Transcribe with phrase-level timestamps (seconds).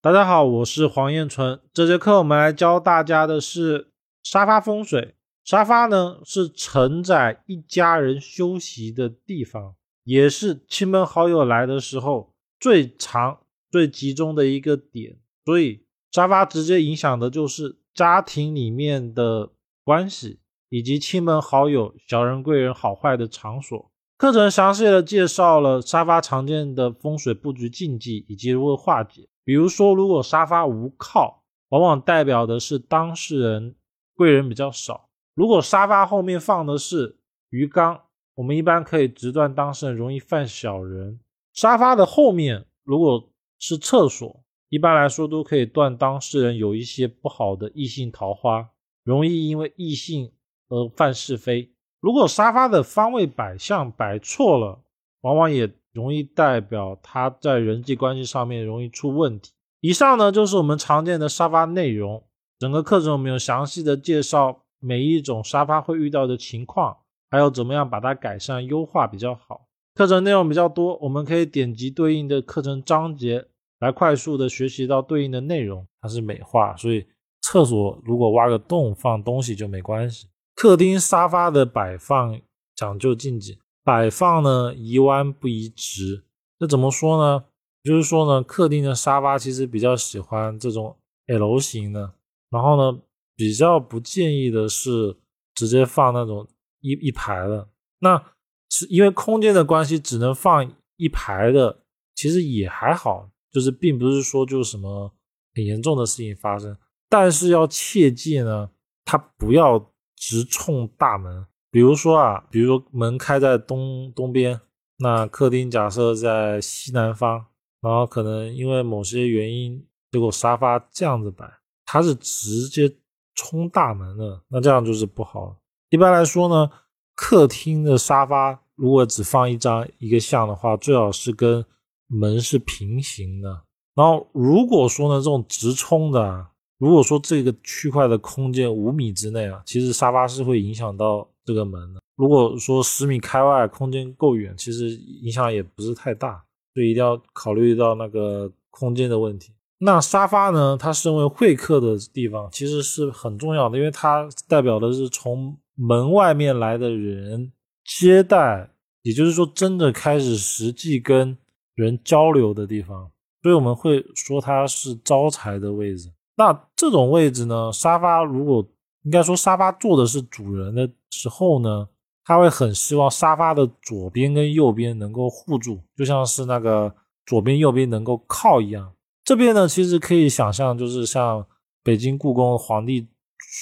[0.00, 1.58] 大家好，我是黄彦纯。
[1.72, 3.90] 这节课我们来教大家的是
[4.22, 5.16] 沙发风水。
[5.44, 9.74] 沙发呢是承载一家人休息的地方，
[10.04, 13.40] 也是亲朋好友来的时候最长、
[13.72, 15.18] 最集中的一个点。
[15.44, 19.50] 所以沙发直接影响的就是家庭里面的
[19.82, 20.38] 关系，
[20.68, 23.90] 以及亲朋好友、小人贵人好坏的场所。
[24.16, 29.28] 课程详细的介绍了沙发常见的风水布局禁忌以及如何化解。
[29.48, 33.74] 比如说，如果沙发无靠，往往代表的是当事人
[34.14, 35.08] 贵人比较少。
[35.32, 37.16] 如果沙发后面放的是
[37.48, 37.98] 鱼缸，
[38.34, 41.18] 我们一般可以直断当事人容易犯小人。
[41.54, 43.26] 沙发的后面如果
[43.58, 48.68] 是厕所，一般来说都可以断当事人有一些不好的异性桃花，
[49.02, 50.30] 容易因为异性
[50.68, 51.72] 而犯是非。
[52.00, 54.82] 如果沙发的方位摆向摆错了，
[55.22, 59.52] 往往也容易代表他在人际关系上面容易出问题。
[59.80, 62.24] 以上呢就是我们常见的沙发内容。
[62.58, 66.96] 整个课程我们有详细的介绍每一种沙发会遇到的情况，
[67.30, 69.66] 还有怎么样把它改善优化比较好。
[69.94, 73.46] 课程内容比较多，我们可以点击对应的课程章节
[73.80, 75.86] 来快速的学习到对应的内容。
[76.00, 77.04] 它是美化，所以
[77.42, 80.28] 厕所如果挖个洞放东西就没关系。
[80.54, 82.40] 客厅沙发的摆放
[82.74, 83.58] 讲究禁忌，
[83.88, 86.22] 摆放呢宜弯不宜直。
[86.58, 87.44] 这怎么说呢？
[87.82, 90.94] 就是说呢，客厅的沙发其实比较喜欢这种
[91.26, 92.12] L 型的，
[92.50, 93.00] 然后呢，
[93.34, 95.16] 比较不建议的是
[95.54, 96.46] 直接放那种
[96.82, 97.70] 一一排的。
[98.00, 98.22] 那
[98.68, 101.80] 是因为空间的关系，只能放一排的，
[102.14, 105.10] 其实也还好，就是并不是说就什么
[105.54, 106.76] 很严重的事情发生。
[107.08, 108.68] 但是要切记呢，
[109.06, 109.90] 它不要。
[110.20, 114.60] 直冲大门，比如说啊，比如门开在东东边，
[114.98, 117.46] 那客厅假设在西南方，
[117.80, 121.44] 然后可能因为某些原因，结果沙发这样子摆，
[121.84, 122.90] 它是直接
[123.34, 125.56] 冲大门的，那这样就是不好。
[125.90, 126.70] 一般来说呢，
[127.14, 131.64] 客厅的沙发如果只放一张一个像的话，最好是跟
[132.06, 133.64] 门是平行的。
[133.94, 136.46] 然后如果说呢，这种直冲的。
[136.80, 141.80] 如果说这个区块的空间五米之内啊，其实沙发是会影响到这个门。
[142.14, 146.44] 如果说十米开外，空间够远，其实影响也不是太大，
[146.74, 149.54] 所以一定要考虑到那个空间的问题。
[149.78, 157.50] 那沙发呢，它身为会客的地方，其实是很重要的，因为它代表的是从门外面来的人
[157.82, 158.68] 接待，
[159.04, 161.38] 也就是说真的开始实际跟
[161.74, 163.10] 人交流的地方，
[163.42, 166.12] 所以我们会说它是招财的位置。
[166.36, 167.72] 那这种位置呢？
[167.72, 168.68] 沙发如果
[169.08, 171.88] 应该说沙发坐的是主人的时候呢，
[172.24, 178.92] 他会很希望沙发的左边跟右边能够护住，就像是那个左边右边能够靠一样。
[179.24, 181.46] 这边呢，其实可以想象，就是像
[181.82, 183.06] 北京故宫皇帝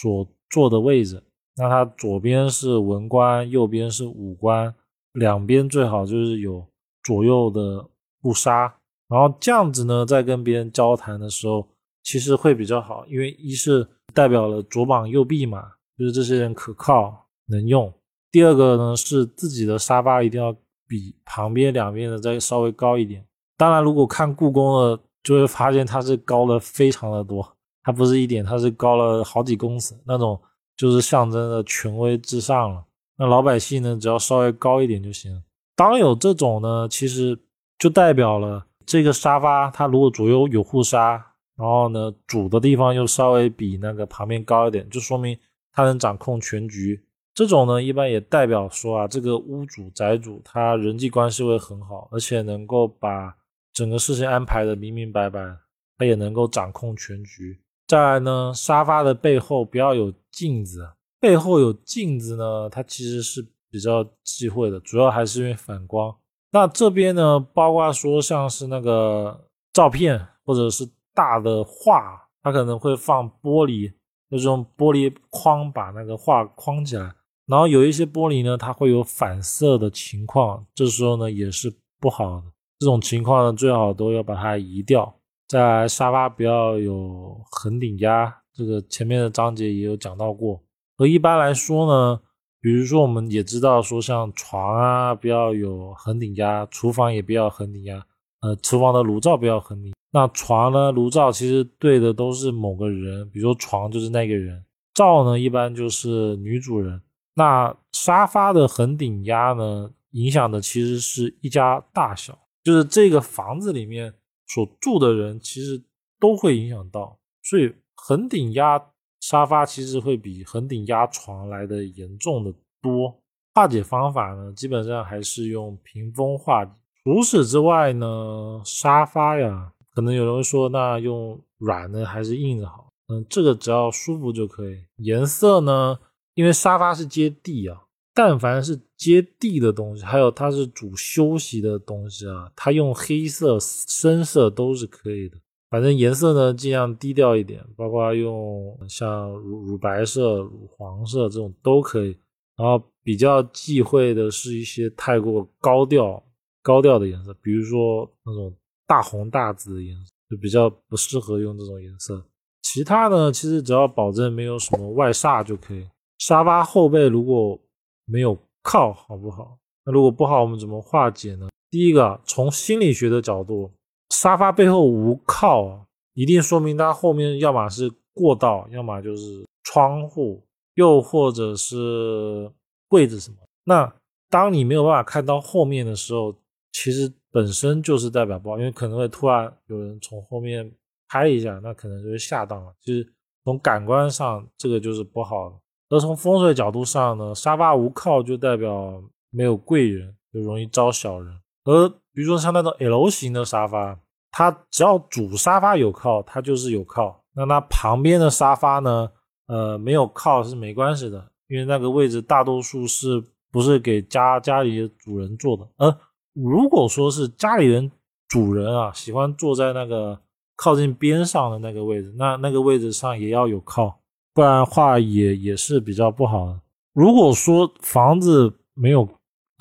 [0.00, 1.22] 所坐的位置，
[1.56, 4.74] 那他左边是文官，右边是武官，
[5.12, 6.66] 两边最好就是有
[7.04, 7.88] 左右的
[8.20, 8.74] 布纱，
[9.08, 11.68] 然后这样子呢，在跟别人交谈的时候。
[12.08, 13.84] 其实会比较好，因为一是
[14.16, 15.62] 代表了左膀右臂嘛，
[15.98, 17.92] 就是这些人可靠能用。
[18.32, 20.56] 第二个呢是自己的沙发一定要
[20.88, 23.22] 比旁边两边的再稍微高一点。
[23.58, 27.46] 当然，如果看故宫的，就会发现它是高了非常的多，
[27.82, 30.40] 它不是一点，它是高了好几公尺，那种
[30.78, 32.82] 就是象征的权威至上了。
[33.18, 35.42] 那老百姓呢，只要稍微高一点就行。
[35.74, 37.38] 当有这种呢，其实
[37.78, 41.34] 就代表了这个沙发，它如果左右有护沙。
[41.56, 45.38] 然后呢，主的地方又稍微比那个旁边高一点，就说明
[45.72, 47.02] 他能掌控全局。
[47.34, 53.34] 这种呢，一般也代表说啊，这个屋主宅主他人际关系会很好，而且能够把
[53.72, 55.56] 整个事情安排的明明白白，
[55.96, 57.58] 他也能够掌控全局。
[57.86, 60.86] 再来呢，沙发的背后不要有镜子，
[61.18, 66.14] 背后有镜子呢，它其实是比较忌讳的，主要还是因为反光。
[66.52, 70.86] 那这边呢，包括说像是那个照片或者是。
[71.16, 73.90] 大的画，它可能会放玻璃，
[74.30, 77.12] 就这种玻璃框把那个画框起来。
[77.46, 82.42] 然后有一些玻璃呢，它会有反射的情况，这时候呢也是不好的。
[82.78, 85.14] 这种情况呢，最好都要把它移掉。
[85.48, 90.60] 在沙发不要有横顶压，这个前面的章节也有讲到过。
[90.98, 92.20] 而一般来说呢，
[92.60, 98.04] 比如说我们也知道说，像床啊不要有横顶压，厨房也不要横顶压，
[98.40, 99.94] 呃，厨房的炉灶不要横顶。
[100.12, 100.92] 那床呢？
[100.92, 104.64] 炉灶其实对的都是某个人，比如说床就是那个人，
[104.94, 107.02] 灶呢一般就是女主人。
[107.34, 114.14] 那沙发的横顶压呢，影响的其实是一家大小，就是这个房子里面
[114.46, 115.82] 所住的人，其实
[116.18, 117.18] 都会影响到。
[117.42, 118.82] 所以横顶压
[119.20, 123.20] 沙发其实会比横顶压床来的严重的多。
[123.54, 126.70] 化解方法呢，基本上还是用屏风化解。
[127.04, 132.92] 除此之外呢，沙发呀，可能有人会说，那用软的还是硬的好？
[133.08, 134.76] 嗯，这个只要舒服就可以。
[134.96, 135.98] 颜色呢，
[136.34, 145.38] 因为沙发是接地啊，但凡是接地的东西，还有它是主休息的东西啊，它用黑色、深色都是可以的。
[145.70, 152.14] 反正颜色呢，尽量低调一点，包括用像乳乳白色、乳黄色这种都可以。
[152.54, 156.22] 然后比较忌讳的是一些太过高调、
[156.62, 158.54] 高调的颜色，比如说那种
[158.86, 162.24] 大红大紫的颜色，就比较不适合用这种颜色。
[162.62, 165.88] 其他呢，其实只要保证没有什么外煞就可以。
[166.18, 167.58] 沙发后背如果
[168.06, 169.58] 没有靠，好不好？
[169.84, 171.48] 那如果不好，我们怎么化解呢？
[171.70, 173.70] 第一个，从心理学的角度，
[174.10, 180.42] 沙发背后无靠，一定说明它后面要么是过道，要么就是窗户。
[180.74, 182.52] 又或者是
[182.86, 183.36] 柜子什么？
[183.64, 183.90] 那
[184.28, 186.34] 当你没有办法看到后面的时候，
[186.76, 190.70] 其实本身就是代表不好，因为可能会突然有人从后面
[191.08, 192.70] 拍一下，那可能就是下当了。
[192.82, 193.10] 其实
[193.44, 195.56] 从感官上，这个就是不好的。
[195.88, 201.34] 而从风水角度上呢，沙发无靠就代表没有贵人，就容易招小人。
[201.64, 203.98] 而比如说像那种 L 型的沙发，
[204.30, 207.24] 它只要主沙发有靠，它就是有靠。
[207.34, 209.10] 那它旁边的沙发呢？
[209.46, 215.66] 呃，没有靠是没关系的，因为那个位置大多数是不是给家家里主人坐的？
[215.76, 215.98] 而
[216.36, 217.90] 如果说是家里人
[218.28, 220.20] 主人啊，喜欢坐在那个
[220.56, 223.98] 靠近边上的那个位置，那那个位置上也要有靠，
[224.34, 226.60] 不然话也也是比较不好的。
[226.92, 229.08] 如果说房子没有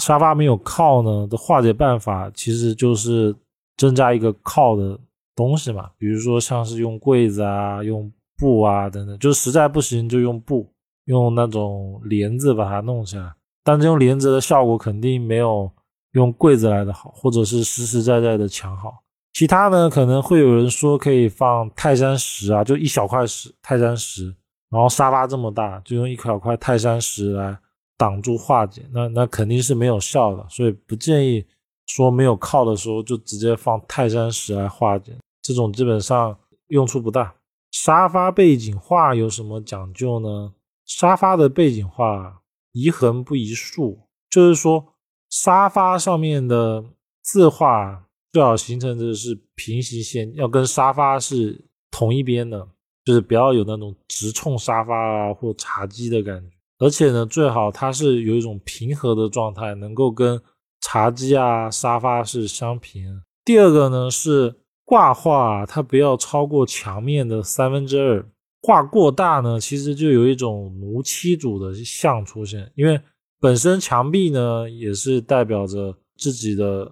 [0.04, 3.36] 沙发没有靠呢的化解办法，其实就是
[3.78, 5.00] 增加一个靠的
[5.36, 8.12] 东西嘛，比如说像是用柜子啊，用。
[8.38, 10.68] 布啊，等等，就实在不行就用布，
[11.06, 13.34] 用那种帘子把它弄起来。
[13.64, 15.72] 但这种帘子的效果肯定没有
[16.16, 19.04] 用柜子来的好，或者是实实在在的墙好。
[19.34, 24.34] 其他呢，可能会有人说可以放泰山石啊，就一小块石，泰山石，
[24.70, 27.58] 然后沙发这么大，就用一小块泰山石来
[27.98, 28.82] 挡住化解。
[28.94, 31.46] 那那肯定是没有效的，所以不建议
[31.88, 37.36] 说没有靠的时候就直接放泰山石来化解，这种基本上用处不大。
[37.72, 40.54] 沙发背景画有什么讲究呢？
[40.86, 42.42] 沙发的背景画
[42.72, 44.94] 宜横不宜竖，就是说
[45.36, 46.82] 沙发上面的
[47.22, 52.66] 字画最好形成的是平行线，要跟沙发是同一边的，
[53.04, 56.56] 就是不要有那种直冲沙发啊或茶几的感觉。
[56.78, 60.42] 而且呢，最好它是有一种平和的状态，能够跟
[60.80, 63.22] 茶几啊沙发是相平。
[63.44, 64.56] 第二个呢是。
[64.88, 68.24] 挂画它不要超过墙面的三分之二，
[68.62, 72.72] 画过大呢，其实就有一种奴妻主的像出现。
[72.76, 73.02] 因为
[73.46, 76.92] 本身墙壁呢，也是代表着自己的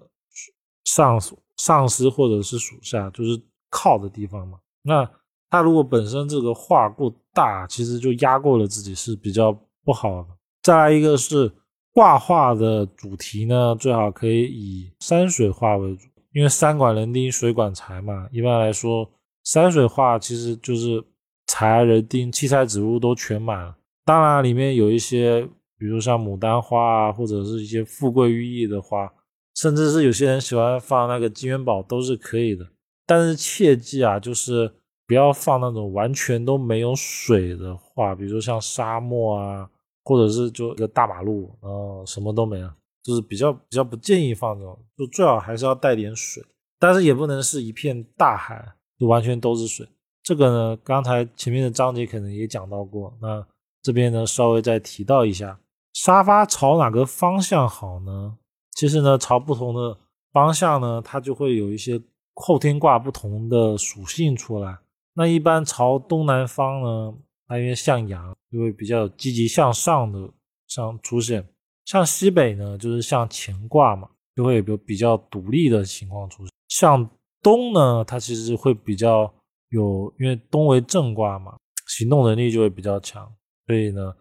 [0.84, 1.20] 上
[1.56, 4.60] 上司或者是属下，就是靠的地方嘛。
[4.82, 5.10] 那
[5.50, 9.52] 他如果本身这个画过大，其实就压过了自己，是比较
[9.84, 10.28] 不好的。
[10.62, 11.50] 再来一个是
[11.92, 16.06] 挂画的主题呢，最好可以以山水画为主。
[16.34, 18.28] 因为山管人丁，水管财嘛。
[18.30, 19.10] 一般来说，
[19.42, 21.02] 山水画其实就是
[21.48, 23.76] 财、人丁、七彩植物都全满了。
[24.04, 29.12] 当然，里面有一些，比如像牡丹花啊，或者是一些富贵寓意的花，
[29.54, 32.66] 甚至是有些人喜欢放那个金元宝，都是可以的。
[33.06, 34.72] 但是切记啊，就是
[35.06, 39.68] 不要放那种完全都没有水的画，比如说像沙漠啊，
[40.04, 42.74] 或者是就一个大马路，然后什么都没了。
[43.02, 46.42] 就是比较比较不建议放这种，就最好还是要带点水，
[46.78, 49.86] 但是也不能是一片大海，就完全都是水。
[50.22, 53.46] 这个呢，刚才前面的章节可能也讲到过，那
[53.82, 55.60] 这边呢稍微再提到一下，
[55.94, 58.36] 沙发朝哪个方向好呢？
[58.72, 59.96] 其实呢，朝不同的
[60.32, 62.02] 方向呢，它就会有一些
[62.34, 64.76] 后天卦不同的属性出来。
[65.14, 67.14] 那一般朝东南方呢，
[67.46, 70.28] 它因为向阳，就会比较积极向上的
[70.66, 71.48] 上出现。
[71.84, 76.52] 像西北呢，就是像乾卦嘛，就会有比较独立的情况出现。
[76.66, 77.08] 向
[77.40, 79.32] 东呢，它其实会比较
[79.68, 83.32] 有，因为东为正卦嘛，行动能力就会比较强，
[83.68, 84.12] 所以呢，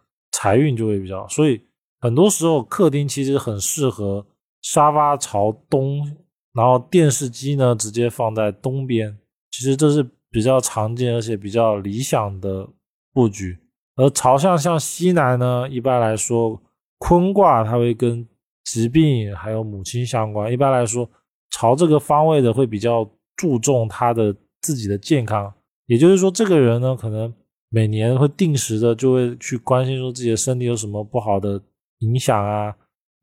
[0.44, 1.26] 财运就会比较。
[1.30, 1.62] 所以
[2.02, 4.26] 很多时候客厅其实很适合
[4.62, 6.06] 沙发朝东，
[6.54, 9.18] 然后电视机呢直接放在东边，
[9.52, 12.68] 其实这是比较常见而且比较理想的
[13.14, 13.58] 布局。
[13.96, 16.62] 而朝向向西南呢，一般来说。
[17.00, 18.26] 坤卦它会跟
[18.64, 20.50] 疾病还有母亲相关。
[20.50, 21.10] 一般来说，
[21.50, 25.54] 朝这个方位的会比较注重他的自己的健康。
[25.88, 27.34] 也就是说，这个人呢，可能
[27.74, 31.60] 每年会定时的就会去关心说自己的身体有什么不好的
[32.00, 32.76] 影响啊，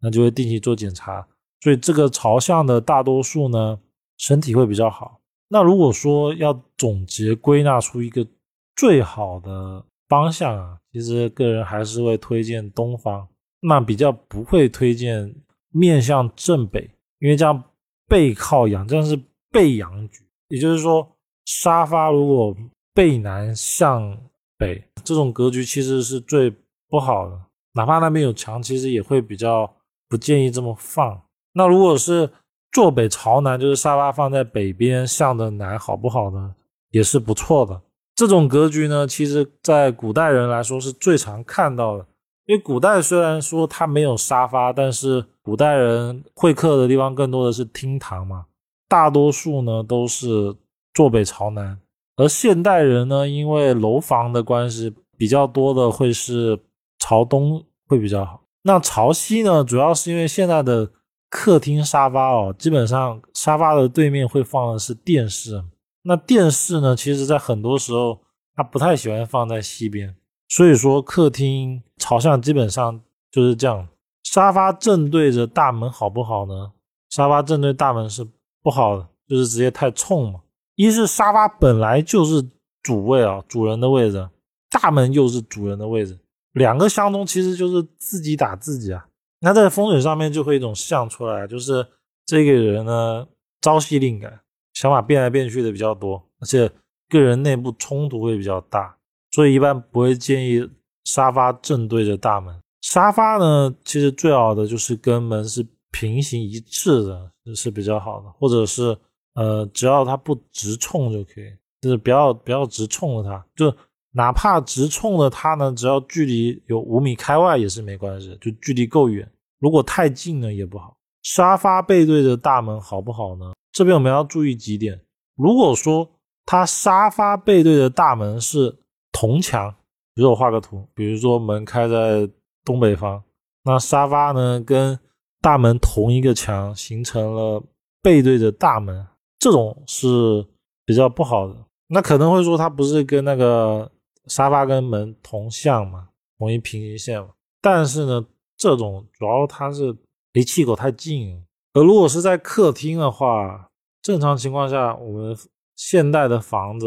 [0.03, 1.25] 那就会定期做检查。
[1.61, 3.79] 所以这个朝向的大多数呢，
[4.19, 5.21] 身体会比较好。
[5.49, 8.27] 那如果说要总结归纳出一个
[8.75, 13.29] 最好的方向啊，其实个人还是会推荐东方，
[13.61, 15.33] 那比较不会推荐
[15.71, 16.91] 面向正北，
[17.21, 17.63] 因为这样
[18.09, 19.17] 背靠阳，这样是
[19.51, 21.17] 背阳局，也就是说。
[21.47, 22.57] 沙发如果
[22.95, 24.17] 背南向
[24.61, 26.55] 北，这种格局其实是最
[26.89, 27.41] 不好的。
[27.73, 29.75] 哪怕那边有墙，其实也会比较
[30.09, 31.23] 不建议这么放。
[31.55, 32.31] 那如果是
[32.71, 36.55] 坐北朝南，就是沙发放在北边向的南，好不好呢？
[36.91, 37.81] 也是不错的。
[38.15, 42.07] 这种格局呢，其实在古代人来说是最常看到的。
[42.47, 48.47] 因为古代虽然说它没有沙发，但是古代人会客的地方更多的是厅堂嘛，
[48.87, 50.55] 大多数呢都是。
[50.93, 51.79] 坐北朝南，
[52.21, 56.61] 而现代人呢，因为楼房的关系，比较多的会是
[56.99, 58.43] 朝东会比较好。
[58.63, 60.91] 那朝西呢，主要是因为现在的
[61.31, 65.65] 客厅沙发哦，基本上沙发的对面会放的是电视。
[66.03, 68.21] 那电视呢，其实在很多时候
[68.55, 70.15] 它不太喜欢放在西边，
[70.47, 73.01] 所以说客厅朝向基本上
[73.33, 73.89] 就是这样。
[74.25, 76.73] 沙发正对着大门好不好呢？
[77.09, 78.29] 沙发正对大门是
[78.63, 80.41] 不好的，就是直接太冲嘛。
[80.81, 82.43] 一是沙发本来就是
[82.83, 84.31] 主位啊，主人的位置，
[84.71, 86.19] 大门又是主人的位置，
[86.53, 89.07] 两个相冲其实就是自己打自己啊。
[89.41, 91.87] 那在风水上面就会一种象出来，就是
[92.25, 93.27] 这个人呢
[93.61, 94.41] 朝夕令改，
[94.73, 96.71] 想法变来变去的比较多，而且
[97.11, 98.97] 个人内部冲突会比较大，
[99.33, 100.67] 所以一般不会建议
[101.05, 102.59] 沙发正对着大门。
[102.81, 108.97] 沙发呢，其实最好的就是跟门是平行一致的，是比较好的，或者是。
[109.35, 113.75] 呃，只要它不直冲就可以，就是不要不要直冲着它，就
[114.13, 119.31] 哪怕直冲着它呢，只要距离有五米开外也是没关系，就距离够远。
[119.59, 120.97] 如果太近呢也不好。
[121.23, 123.53] 沙发背对着大门好不好呢？
[123.73, 124.99] 这边我们要注意几点。
[125.37, 126.11] 如果说
[126.47, 128.75] 它沙发背对着大门是
[129.13, 129.71] 同墙，
[130.15, 132.27] 比如我画个图，比如说门开在
[132.65, 133.23] 东北方，
[133.65, 134.99] 那沙发呢跟
[135.43, 137.63] 大门同一个墙，形成了
[138.03, 139.07] 背对着大门。
[139.41, 140.47] 这种是
[140.85, 141.57] 比较不好的，
[141.89, 143.91] 那可能会说它不是跟那个
[144.27, 147.31] 沙发跟门同向嘛，同一平行线嘛。
[147.63, 149.97] 但是呢，这种主要它是
[150.35, 151.45] 离气口太近。
[151.73, 153.71] 而如果是在客厅的话，
[154.03, 155.37] 正常情况下，我们
[155.75, 156.87] 现代的房子，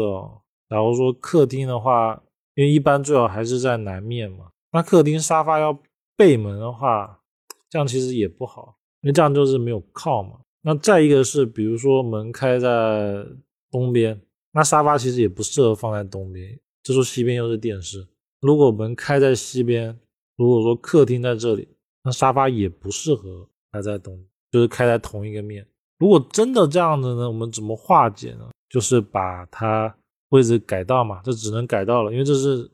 [0.68, 2.22] 假如说客厅的话，
[2.54, 5.76] 因为一般最好还是在南面嘛，那客厅沙发要
[6.16, 7.20] 背门的话，
[7.68, 10.38] 这样其实也不好，因为这样就是没有靠嘛。
[10.66, 13.22] 那再一个是，比如说门开在
[13.70, 14.18] 东边，
[14.52, 16.58] 那沙发其实也不适合放在东边。
[16.82, 18.06] 这时候西边又是电视，
[18.40, 19.98] 如果门开在西边，
[20.36, 21.68] 如果说客厅在这里，
[22.02, 24.18] 那沙发也不适合开在东，
[24.50, 25.66] 就是开在同一个面。
[25.98, 28.48] 如果真的这样子呢，我们怎么化解呢？
[28.70, 29.94] 就是把它
[30.30, 32.70] 位置改到嘛，这只能改到了，因为这是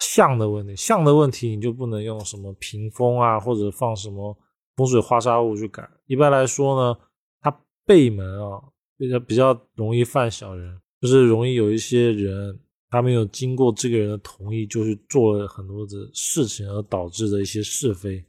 [0.00, 4.36] 向的问题，向的问题你就不能用什么屏风啊，或者放什么
[4.76, 5.88] 风水化煞物去改。
[6.06, 6.98] 一般来说呢。
[7.38, 8.60] 他背门啊，
[8.96, 12.58] 比较比较容易犯小人，就是容易有一些人，
[12.90, 18.24] 他没有经过这个人的同意，就是做了很多的事情，而导致的一些是非。